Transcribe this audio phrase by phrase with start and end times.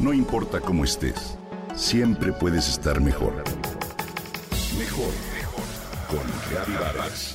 [0.00, 1.36] No importa cómo estés,
[1.76, 3.44] siempre puedes estar mejor.
[4.78, 5.64] Mejor, mejor.
[6.08, 7.34] Con Reavivadas.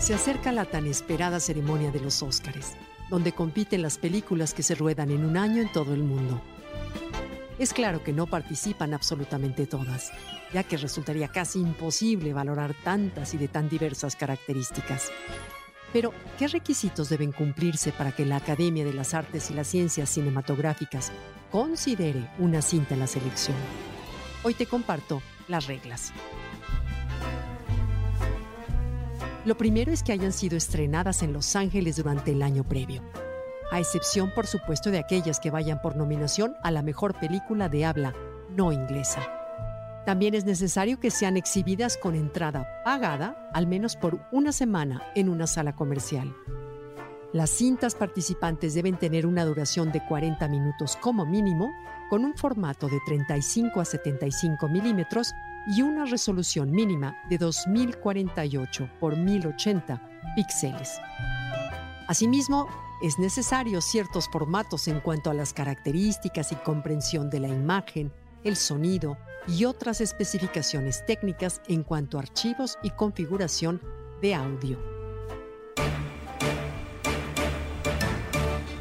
[0.00, 2.72] Se acerca la tan esperada ceremonia de los Óscares,
[3.08, 6.42] donde compiten las películas que se ruedan en un año en todo el mundo.
[7.58, 10.12] Es claro que no participan absolutamente todas,
[10.52, 15.10] ya que resultaría casi imposible valorar tantas y de tan diversas características.
[15.92, 20.10] Pero, ¿qué requisitos deben cumplirse para que la Academia de las Artes y las Ciencias
[20.10, 21.10] Cinematográficas
[21.50, 23.56] considere una cinta en la selección?
[24.44, 26.12] Hoy te comparto las reglas.
[29.44, 33.02] Lo primero es que hayan sido estrenadas en Los Ángeles durante el año previo,
[33.70, 37.84] a excepción por supuesto de aquellas que vayan por nominación a la mejor película de
[37.84, 38.14] habla
[38.50, 39.20] no inglesa.
[40.06, 45.28] También es necesario que sean exhibidas con entrada pagada al menos por una semana en
[45.28, 46.34] una sala comercial.
[47.34, 51.70] Las cintas participantes deben tener una duración de 40 minutos como mínimo,
[52.08, 55.34] con un formato de 35 a 75 milímetros
[55.66, 60.00] y una resolución mínima de 2048 por 1080
[60.34, 60.98] píxeles.
[62.06, 62.66] Asimismo,
[63.00, 68.56] es necesario ciertos formatos en cuanto a las características y comprensión de la imagen, el
[68.56, 73.80] sonido y otras especificaciones técnicas en cuanto a archivos y configuración
[74.20, 74.78] de audio.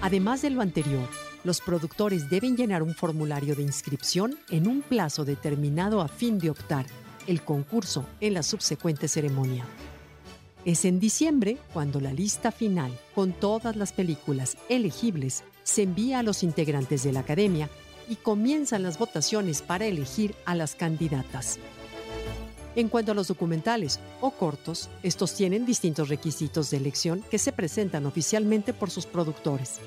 [0.01, 1.07] Además de lo anterior,
[1.43, 6.49] los productores deben llenar un formulario de inscripción en un plazo determinado a fin de
[6.49, 6.85] optar
[7.27, 9.65] el concurso en la subsecuente ceremonia.
[10.67, 16.23] Es en diciembre cuando la lista final, con todas las películas elegibles, se envía a
[16.23, 17.69] los integrantes de la academia
[18.09, 21.57] y comienzan las votaciones para elegir a las candidatas.
[22.75, 27.53] En cuanto a los documentales o cortos, estos tienen distintos requisitos de elección que se
[27.53, 29.79] presentan oficialmente por sus productores.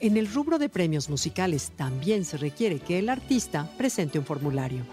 [0.00, 4.84] En el rubro de premios musicales también se requiere que el artista presente un formulario.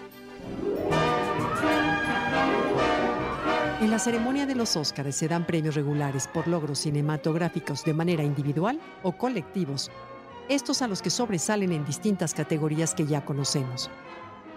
[3.87, 8.21] En la ceremonia de los Óscares se dan premios regulares por logros cinematográficos de manera
[8.21, 9.89] individual o colectivos,
[10.49, 13.89] estos a los que sobresalen en distintas categorías que ya conocemos.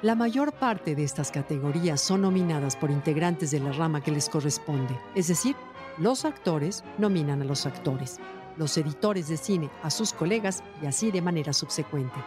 [0.02, 4.28] La mayor parte de estas categorías son nominadas por integrantes de la rama que les
[4.28, 5.54] corresponde, es decir,
[5.96, 8.18] los actores nominan a los actores,
[8.56, 12.18] los editores de cine a sus colegas y así de manera subsecuente.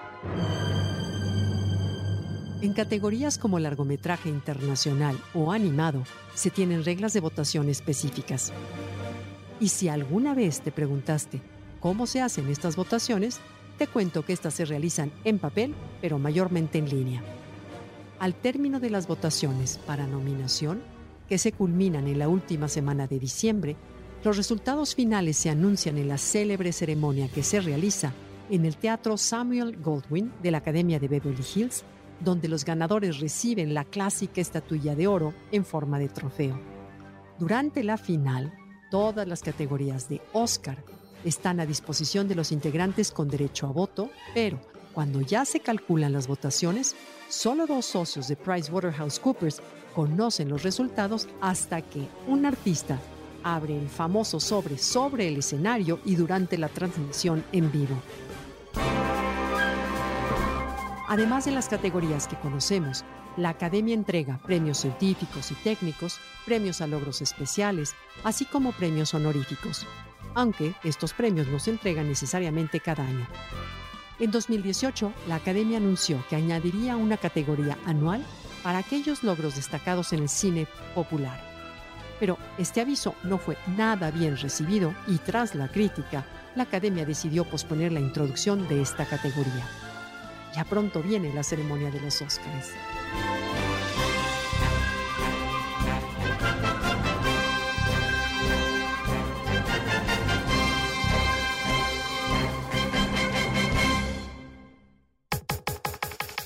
[2.64, 8.54] En categorías como largometraje internacional o animado, se tienen reglas de votación específicas.
[9.60, 11.42] Y si alguna vez te preguntaste
[11.82, 13.42] cómo se hacen estas votaciones,
[13.78, 17.22] te cuento que estas se realizan en papel, pero mayormente en línea.
[18.18, 20.82] Al término de las votaciones para nominación,
[21.28, 23.76] que se culminan en la última semana de diciembre,
[24.24, 28.14] los resultados finales se anuncian en la célebre ceremonia que se realiza
[28.50, 31.84] en el Teatro Samuel Goldwyn de la Academia de Beverly Hills,
[32.24, 36.60] donde los ganadores reciben la clásica estatuilla de oro en forma de trofeo.
[37.40, 38.54] Durante la final,
[38.90, 40.84] todas las categorías de Oscar
[41.26, 44.60] están a disposición de los integrantes con derecho a voto, pero
[44.94, 46.96] cuando ya se calculan las votaciones,
[47.28, 49.62] solo dos socios de PricewaterhouseCoopers
[49.96, 53.00] conocen los resultados hasta que un artista
[53.44, 57.96] abre el famoso sobre sobre el escenario y durante la transmisión en vivo.
[61.14, 63.06] Además de las categorías que conocemos,
[63.38, 67.94] la Academia entrega premios científicos y técnicos, premios a logros especiales,
[68.24, 69.86] así como premios honoríficos,
[70.34, 73.28] aunque estos premios no se entregan necesariamente cada año.
[74.18, 78.26] En 2018, la Academia anunció que añadiría una categoría anual
[78.64, 81.54] para aquellos logros destacados en el cine popular
[82.20, 86.24] pero este aviso no fue nada bien recibido y tras la crítica,
[86.56, 89.68] la academia decidió posponer la introducción de esta categoría.
[90.56, 92.72] Ya pronto viene la ceremonia de los Óscares.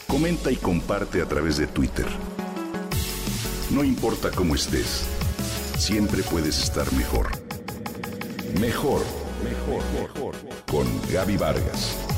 [0.08, 2.08] Comenta y comparte a través de Twitter.
[3.70, 5.06] No importa cómo estés
[5.78, 7.30] siempre puedes estar mejor.
[8.60, 9.02] Mejor,
[9.44, 10.36] mejor, mejor.
[10.70, 12.17] Con Gaby Vargas.